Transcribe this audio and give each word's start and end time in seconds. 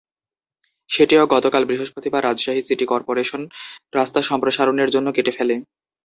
সেটিও 0.89 1.23
গতকাল 1.33 1.63
বৃহস্পতিবার 1.65 2.21
রাজশাহী 2.23 2.61
সিটি 2.61 2.85
করপোরেশন 2.85 3.41
রাস্তা 3.93 4.19
সম্প্রসারণের 4.29 4.89
জন্য 4.95 5.07
কেটে 5.11 5.31
ফেলে। 5.37 5.55